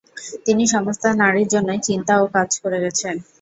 তিনি 0.45 0.63
সমস্ত 0.67 1.03
নারীর 1.21 1.47
জন্যই 1.47 1.81
চিন্তা 1.87 2.13
ও 2.19 2.35
কাজ 2.35 2.49
করে 2.63 2.77
গেছেন। 2.85 3.15